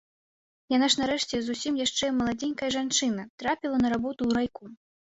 [0.75, 4.69] Яна ж нарэшце, зусім яшчэ маладзенькая жанчына, трапіла на работу ў райком.